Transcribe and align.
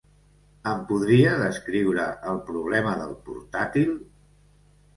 Em 0.71 0.79
podria 0.91 1.33
descriure 1.41 2.07
el 2.33 2.41
problema 2.49 2.97
del 3.05 3.15
portàtil? 3.31 3.97